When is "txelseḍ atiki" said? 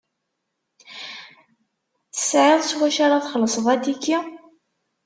3.25-4.17